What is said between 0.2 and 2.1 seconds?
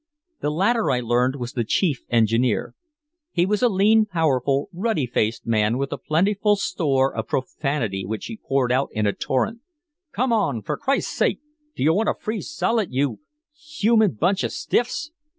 The latter I learned was the chief